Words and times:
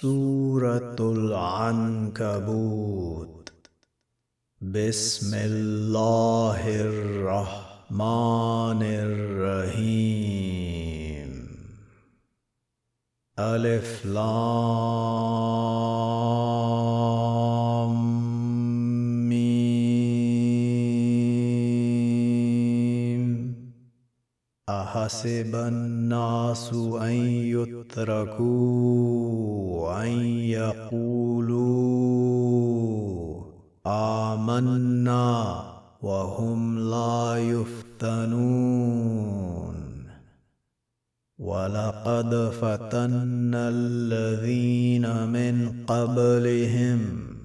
سورة 0.00 0.96
العنكبوت. 1.00 3.52
بسم 4.60 5.34
الله 5.34 6.80
الرحمن 6.80 8.82
الرحيم. 8.82 10.36
ألف 13.38 14.06
لام. 14.06 16.15
أحسب 24.96 25.54
الناس 25.54 26.70
أن 27.00 27.12
يتركوا 27.56 28.56
أن 30.02 30.08
يقولوا 30.58 31.76
آمنا 33.86 35.64
وهم 36.02 36.78
لا 36.78 37.36
يفتنون. 37.36 38.56
ولقد 41.38 42.50
فتنا 42.60 43.68
الذين 43.68 45.28
من 45.28 45.84
قبلهم 45.86 47.35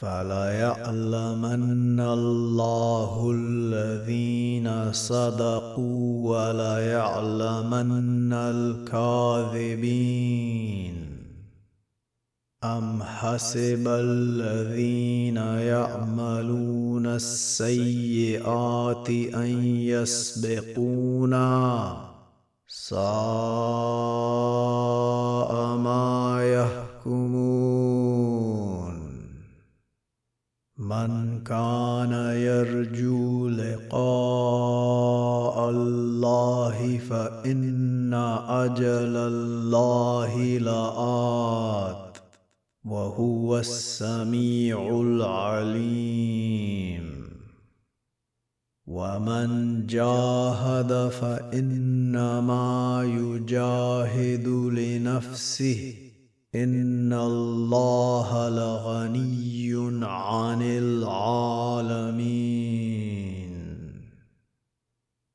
فليعلمن 0.00 2.00
الله 2.00 3.30
الذين 3.34 4.92
صدقوا 4.92 6.30
وليعلمن 6.30 8.32
الكاذبين. 8.32 9.78
أم 12.64 13.02
حسب 13.02 13.88
الذين 13.88 15.36
يعملون 15.36 17.06
السيئات 17.06 19.10
أن 19.34 19.64
يسبقونا؟ 19.64 21.48
ساء 22.68 22.98
ما 25.76 26.38
يحكمون. 26.42 27.47
من 30.88 31.44
كان 31.44 32.12
يرجو 32.36 33.48
لقاء 33.48 34.00
الله 35.70 36.98
فإن 36.98 38.14
أجل 38.48 39.16
الله 39.16 40.58
لآت 40.58 42.18
وهو 42.84 43.58
السميع 43.58 45.00
العليم. 45.00 46.48
ومن 48.86 49.86
جاهد 49.86 51.08
فإنما 51.08 53.02
يجاهد 53.04 54.48
لنفسه 54.48 56.07
إن 56.54 57.12
الله 57.12 58.48
لغني 58.48 60.04
عن 60.04 60.62
العالمين. 60.62 61.68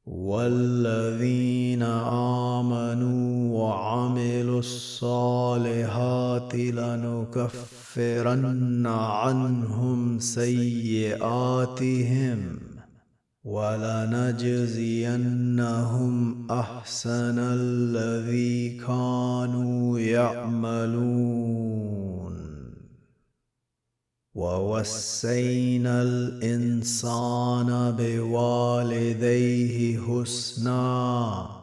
والذين 0.05 1.83
آمنوا 1.83 3.59
وعملوا 3.59 4.59
الصالحات 4.59 6.55
لنكفرن 6.55 7.67
عنهم 8.87 10.19
سيئاتهم. 10.19 11.13
ولنجزينهم 13.43 14.51
أحسن 16.51 17.39
الذي 17.39 18.77
كانوا 18.77 19.99
يعملون. 19.99 21.73
ووسينا 24.33 26.01
الإنسان 26.01 27.95
بوالديه 27.99 29.99
حسنا. 29.99 31.62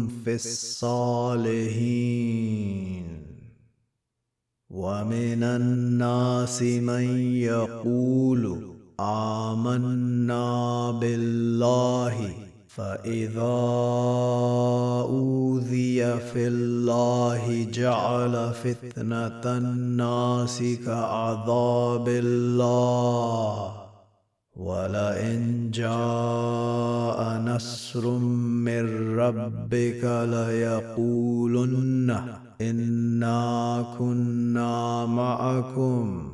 في 0.07 0.35
الصالحين. 0.35 1.83
ومن 4.69 5.43
الناس 5.43 6.61
من 6.61 7.19
يقول 7.35 8.73
آمنا 8.99 10.91
بالله 10.91 12.52
فإذا 12.75 13.55
أوذي 15.01 16.17
في 16.17 16.47
الله 16.47 17.67
جعل 17.73 18.53
فتنة 18.53 19.57
الناس 19.57 20.63
كعذاب 20.85 22.07
الله 22.07 23.73
ولئن 24.55 25.71
جاء 25.73 27.41
نصر 27.41 28.09
من 28.09 29.15
ربك 29.17 30.03
ليقولن 30.29 32.09
إنا 32.61 33.85
كنا 33.99 35.05
معكم 35.05 36.33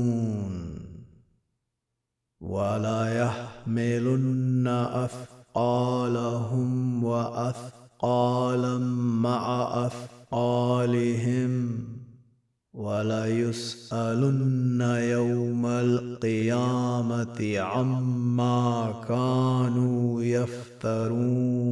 ولا 2.51 3.01
يحملن 3.23 4.67
أثقالهم 5.55 7.03
وأثقالا 7.03 8.77
مع 9.23 9.73
أثقالهم 9.85 11.79
وليسألن 12.73 14.41
يوم 14.81 15.65
القيامة 15.65 17.59
عما 17.59 18.93
كانوا 19.07 20.23
يفترون 20.23 21.71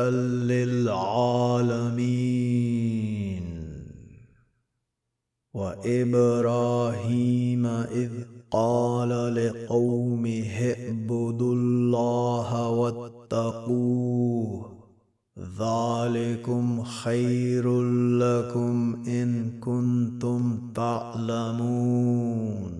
للعالمين. 0.50 1.98
وإبراهيم 5.54 7.66
إذ 7.66 8.10
قال 8.50 9.34
لقومه 9.34 10.74
اعبدوا 10.78 11.54
الله 11.54 12.68
واتقوه 12.68 14.67
ذلكم 15.38 16.82
خير 16.82 17.82
لكم 18.18 19.02
إن 19.08 19.50
كنتم 19.60 20.72
تعلمون. 20.74 22.72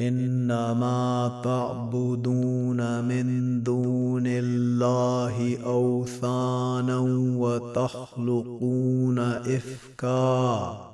إنما 0.00 1.40
تعبدون 1.44 3.04
من 3.04 3.62
دون 3.62 4.22
الله 4.26 5.58
أوثانا 5.64 6.98
وتخلقون 7.38 9.18
افكا. 9.18 10.93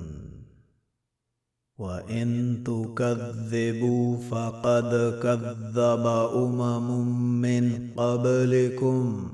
وإن 1.81 2.57
تكذبوا 2.63 4.17
فقد 4.17 5.19
كذب 5.23 6.07
أمم 6.35 7.41
من 7.41 7.89
قبلكم 7.97 9.29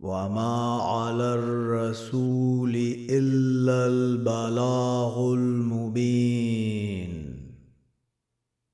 وما 0.00 0.82
على 0.82 1.34
الرسول 1.34 2.74
إلا 3.10 3.86
البلاغ 3.86 5.34
المبين 5.34 7.12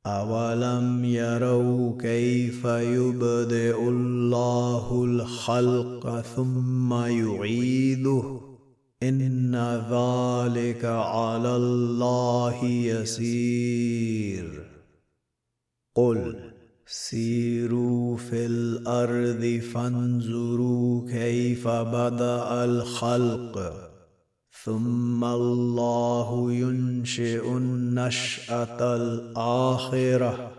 أولم 0.06 1.04
يروا 1.04 1.98
كيف 2.00 2.64
يبدئ 2.64 3.88
الله 3.88 5.04
الخلق 5.04 6.20
ثم 6.20 6.94
يعيده 6.94 8.47
إن 9.02 9.56
ذلك 9.90 10.84
على 10.84 11.56
الله 11.56 12.64
يسير. 12.64 14.66
قل 15.94 16.36
سيروا 16.86 18.16
في 18.16 18.46
الأرض 18.46 19.60
فانظروا 19.72 21.10
كيف 21.10 21.68
بدأ 21.68 22.64
الخلق. 22.64 23.72
ثم 24.64 25.24
الله 25.24 26.52
ينشئ 26.52 27.48
النشأة 27.48 28.96
الآخرة. 28.96 30.52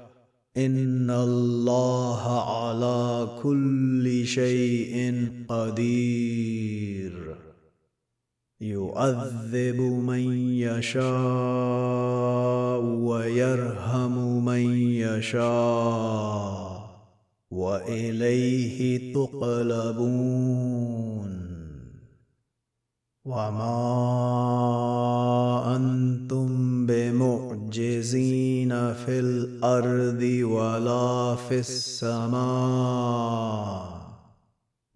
إن 0.58 1.10
الله 1.10 2.42
على 2.42 3.28
كل 3.44 4.26
شيء 4.26 5.28
قدير. 5.50 7.49
يعذب 8.62 9.80
من 9.80 10.20
يشاء 10.60 11.00
ويرحم 12.82 14.46
من 14.46 14.78
يشاء 14.78 16.90
وإليه 17.52 19.14
تقلبون. 19.14 20.60
وما 23.26 23.76
أنتم 25.76 26.86
بمعجزين 26.86 28.70
في 28.94 29.20
الأرض 29.20 30.22
ولا 30.44 31.36
في 31.36 31.60
السماء. 31.60 32.40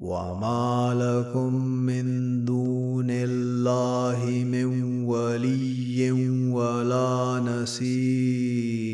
وما 0.04 0.92
لكم 1.00 1.56
من 1.66 2.06
دون 2.46 3.08
الله 3.10 4.44
من 4.44 5.04
ولي 5.06 6.12
ولا 6.52 7.40
نسير 7.40 8.94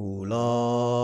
اولئك 0.00 0.95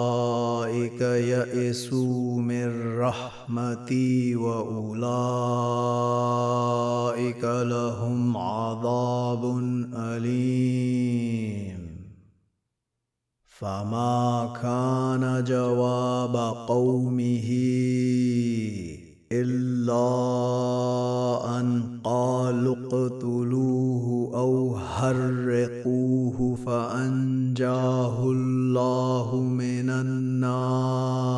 يئسوا 1.02 2.40
من 2.40 2.98
رحمتي 2.98 4.36
وأولئك 4.36 4.94
لهم 7.44 8.36
عذاب 8.36 9.58
أليم. 9.94 11.82
فما 13.48 14.52
كان 14.62 15.44
جواب 15.44 16.36
قومه 16.68 17.48
إلا 19.32 20.00
أن 21.60 21.98
قالوا 22.04 22.76
اقتلوه 22.76 24.30
أو 24.34 24.78
حرقوه 24.78 26.54
فأنجاه 26.66 28.24
الله 28.24 29.40
من 29.40 29.90
النار. 29.90 31.32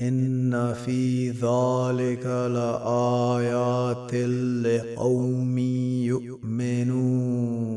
إن 0.00 0.74
في 0.74 1.30
ذلك 1.30 2.26
لآيات 2.26 4.14
لقوم 4.64 5.58
يؤمنون. 6.08 7.72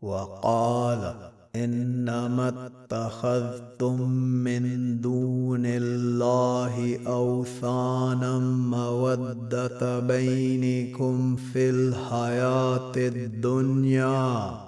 وقال 0.00 1.27
إنما 1.64 2.48
اتخذتم 2.48 4.10
من 4.46 4.64
دون 5.00 5.62
الله 5.66 6.98
أوثانا 7.06 8.38
مودة 8.38 10.00
بينكم 10.00 11.36
في 11.36 11.70
الحياة 11.70 12.92
الدنيا. 12.96 14.67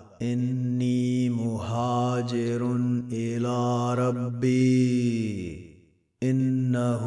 إني 0.21 1.29
مهاجر 1.29 2.75
إلى 3.11 3.93
ربي. 3.93 5.71
إنه 6.23 7.05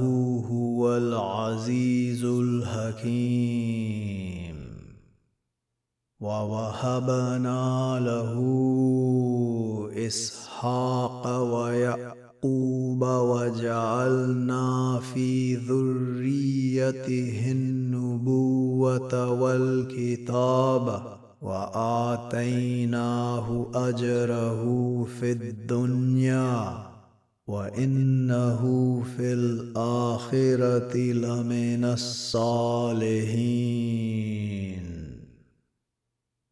هو 0.51 0.97
العزيز 0.97 2.25
الحكيم. 2.25 4.55
ووهبنا 6.21 8.01
له 8.01 8.35
إسحاق 10.07 11.55
ويعقوب 11.55 13.03
وجعلنا 13.03 15.01
في 15.15 15.57
ذريته 15.57 17.53
النبوة 17.53 19.31
والكتاب. 19.31 21.24
وآتيناه 21.45 23.07
أجره 23.75 24.65
في 25.21 25.33
الدنيا 25.33 26.87
وإنه 27.47 28.63
في 29.17 29.33
الآخرة 29.33 30.97
لمن 30.97 31.85
الصالحين. 31.85 33.45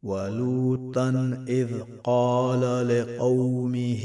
ولوطا 0.03 1.45
إذ 1.49 1.69
قال 2.05 2.89
لقومه 2.89 4.05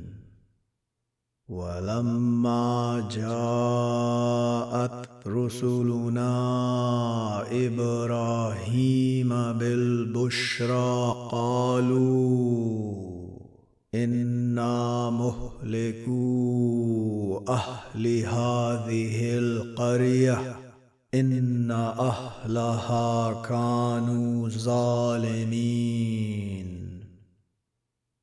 ولما 1.51 3.07
جاءت 3.11 5.07
رسلنا 5.27 6.31
إبراهيم 7.51 9.29
بالبشرى 9.29 11.15
قالوا 11.31 13.11
إنا 13.95 15.09
مهلكو 15.09 16.21
أهل 17.49 18.07
هذه 18.17 19.37
القرية 19.37 20.55
إن 21.13 21.71
أهلها 21.71 23.41
كانوا 23.41 24.49
ظالمين. 24.49 25.91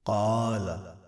قال 0.04 0.97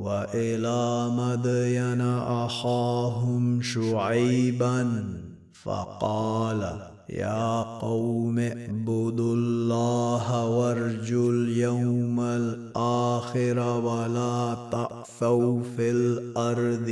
وإلى 0.00 1.10
مدين 1.12 2.00
أخاهم 2.44 3.62
شعيبا 3.62 5.04
فقال 5.52 6.80
يا 7.10 7.62
قوم 7.62 8.38
اعبدوا 8.38 9.34
الله 9.34 10.46
وارجوا 10.48 11.32
اليوم 11.32 12.20
الآخر 12.20 13.58
ولا 13.58 14.56
تعثوا 14.72 15.62
في 15.76 15.90
الأرض 15.90 16.90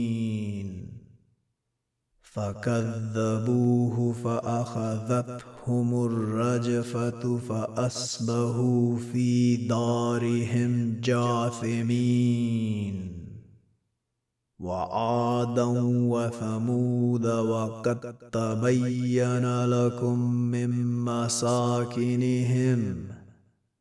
فكذبوه 2.32 4.12
فاخذتهم 4.12 6.04
الرجفه 6.04 7.38
فاصبحوا 7.38 8.96
في 8.96 9.56
دارهم 9.56 11.00
جاثمين 11.00 12.42
وعادا 14.58 15.66
وثمود 15.84 17.26
وقد 17.26 18.14
تبين 18.32 19.64
لكم 19.64 20.18
من 20.34 20.70
مساكنهم 21.04 22.42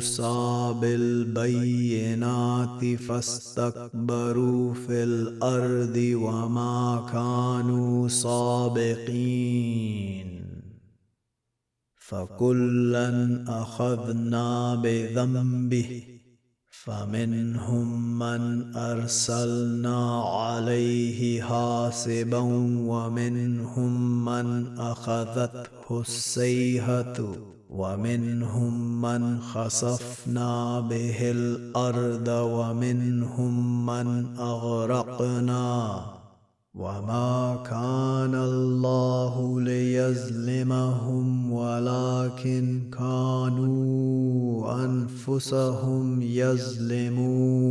موسى 0.00 0.74
بالبينات 0.80 2.84
فاستكبروا 3.00 4.74
في 4.74 5.04
الأرض 5.04 6.12
وما 6.14 7.06
كانوا 7.12 8.08
سابقين. 8.08 9.10
فكلا 11.96 13.44
أخذنا 13.48 14.74
بذنبه 14.74 16.02
فمنهم 16.70 18.18
من 18.18 18.76
أرسلنا 18.76 20.22
عليه 20.22 21.42
حاسبا 21.42 22.38
ومنهم 22.88 24.24
من 24.24 24.78
أخذته 24.78 26.00
السيهة. 26.00 27.59
ومنهم 27.70 29.00
من 29.02 29.40
خسفنا 29.40 30.80
به 30.80 31.30
الأرض 31.30 32.28
ومنهم 32.28 33.86
من 33.86 34.36
أغرقنا 34.38 36.04
وما 36.74 37.62
كان 37.70 38.34
الله 38.34 39.60
ليظلمهم 39.60 41.52
ولكن 41.52 42.90
كانوا 42.98 44.84
أنفسهم 44.84 46.22
يظلمون. 46.22 47.70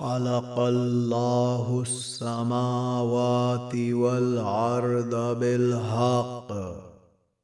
خلق 0.00 0.58
الله 0.58 1.80
السماوات 1.82 3.74
والأرض 3.74 5.38
بالحق. 5.40 6.52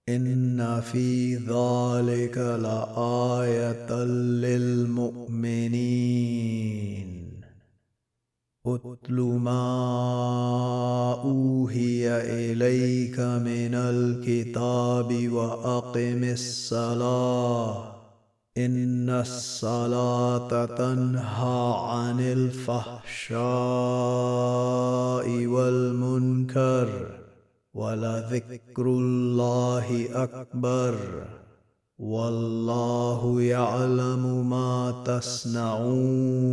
إن 0.09 0.81
في 0.81 1.35
ذلك 1.35 2.39
لآية 2.39 4.05
للمؤمنين. 4.45 5.37
اتل 8.67 9.21
ما 9.21 9.63
اوحي 11.25 12.09
إليك 12.09 13.21
من 13.21 13.75
الكتاب 13.75 15.33
وأقم 15.33 16.25
الصلاة. 16.25 17.96
إن 18.59 19.11
الصلاة 19.11 20.65
تنهى 20.65 21.75
عن 21.77 22.21
الفحشاء 22.21 23.37
والمنكر 25.47 26.89
ولذكر 27.75 28.87
الله 28.87 30.09
أكبر 30.25 30.97
والله 31.99 33.43
يعلم 33.43 34.51
ما 34.51 35.03
تصنعون 35.05 36.47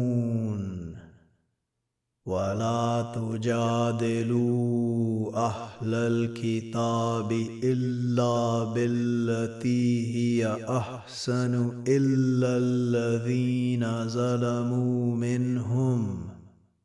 ولا 2.26 3.12
تجادلوا 3.16 4.54
أهل 5.46 5.94
الكتاب 5.94 7.32
إلا 7.64 8.64
بالتي 8.74 10.16
هي 10.16 10.66
أحسن 10.70 11.84
إلا 11.88 12.58
الذين 12.58 14.08
ظلموا 14.08 15.16
منهم 15.16 16.30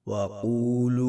وقولوا 0.06 1.08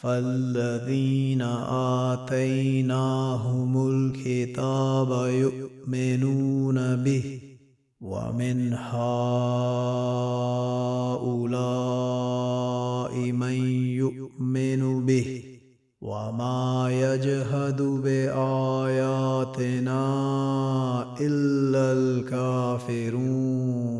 فالذين 0.00 1.42
آتيناهم 2.12 3.72
الكتاب 3.90 5.10
يؤمنون 5.28 6.96
به 6.96 7.40
ومن 8.00 8.72
هؤلاء 8.72 9.02
من 13.32 13.56
يؤمن 14.02 15.06
به 15.06 15.42
وما 16.00 16.88
يجهد 16.90 17.82
بآياتنا 17.82 20.02
إلا 21.20 21.92
الكافرون. 21.92 23.99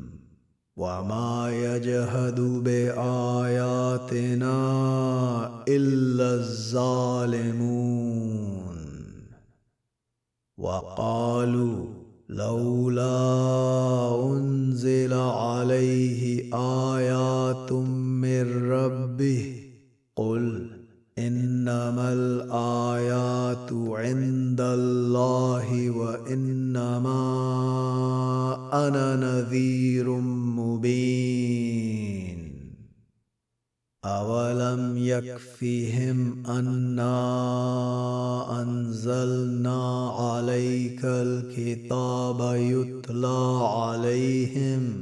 وما 0.81 1.51
يجهد 1.53 2.39
باياتنا 2.63 2.85
الا 5.67 6.33
الظالمون 6.33 7.61
وقالوا 10.57 11.85
لولا 12.29 13.13
انزل 14.25 15.13
عليه 15.13 16.49
ايات 16.53 17.71
من 17.71 18.71
ربه 18.71 19.55
قل 20.15 20.67
انما 21.17 22.13
الايات 22.13 23.73
عند 23.73 24.61
الله 24.61 25.89
وانما 25.89 27.21
أنا 28.73 29.15
نذير 29.15 30.20
اولم 34.05 34.97
يكفهم 34.97 36.45
انا 36.47 37.11
انزلنا 38.61 40.09
عليك 40.09 41.05
الكتاب 41.05 42.55
يتلى 42.55 43.59
عليهم 43.63 45.01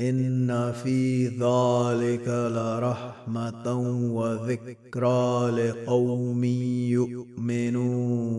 ان 0.00 0.72
في 0.72 1.26
ذلك 1.28 2.28
لرحمه 2.28 3.80
وذكرى 4.14 5.50
لقوم 5.50 6.44
يؤمنون 7.44 8.30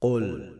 قل 0.00 0.59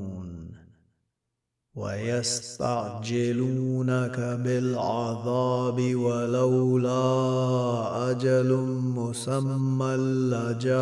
ويستعجلونك 1.75 2.99
بالعذاب 4.43 5.95
ولولا 5.95 7.01
أجل 8.11 8.53
مسمى 8.95 9.95
لجاءهم 10.31 10.81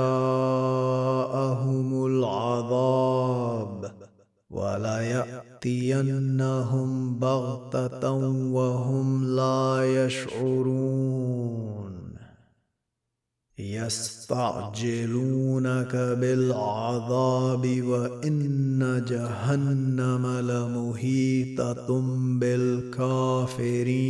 العذاب 2.06 3.92
وليأتينهم 4.50 5.60
بغتة 7.20 8.12
وهم 8.52 9.36
لا 9.36 9.84
يشعرون 10.06 11.79
يستعجلونك 13.60 15.96
بالعذاب 15.96 17.84
وإن 17.84 19.06
جهنم 19.08 20.28
لمهيطه 20.28 22.02
بالكافرين. 22.40 24.10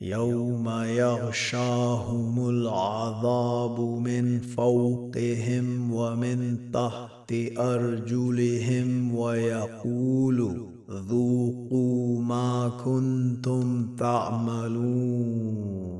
يوم 0.00 0.68
يغشاهم 0.68 2.48
العذاب 2.48 3.80
من 3.80 4.40
فوقهم 4.40 5.92
ومن 5.92 6.70
تحت 6.72 7.34
أرجلهم 7.58 9.14
ويقول 9.14 10.66
ذوقوا 10.90 12.22
ما 12.22 12.68
كنتم 12.84 13.96
تعملون. 13.96 15.99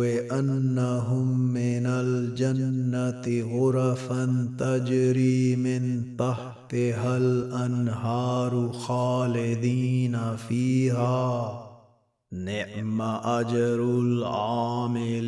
من 1.39 1.85
الجنة 1.85 3.25
غرفا 3.53 4.49
تجري 4.59 5.55
من 5.55 6.03
تحتها 6.17 7.17
الأنهار 7.17 8.71
خالدين 8.71 10.17
فيها. 10.35 11.63
نعم 12.31 13.01
أجر 13.41 13.83
العاملين. 13.99 15.27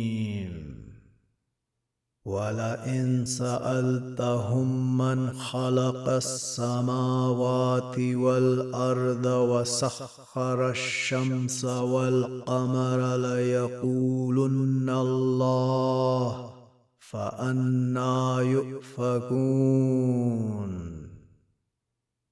ولئن 2.25 3.25
سألتهم 3.25 4.97
من 4.97 5.33
خلق 5.33 6.09
السماوات 6.09 7.99
والأرض 7.99 9.25
وسخر 9.25 10.69
الشمس 10.69 11.65
والقمر 11.65 13.15
ليقولن 13.17 14.89
الله 14.89 16.53
فأنا 16.99 18.41
يؤفكون. 18.41 19.81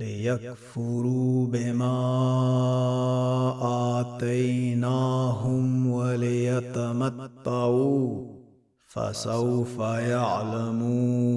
ليكفروا 0.00 1.46
بما 1.46 2.00
آتيناهم 4.00 5.86
وليتمتعوا 5.86 7.60
فسوف 8.88 9.78
يعلمون. 9.78 11.30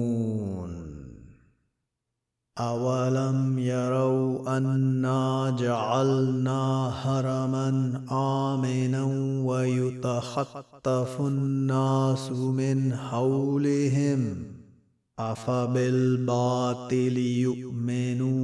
اولم 2.58 3.58
يروا 3.58 4.56
انا 4.56 5.56
جعلنا 5.58 6.88
هرما 7.02 7.68
امنا 8.10 9.04
ويتخطف 9.44 11.20
الناس 11.20 12.30
من 12.30 12.94
حولهم 12.94 14.36
افبالباطل 15.18 17.18
يؤمنون 17.18 18.43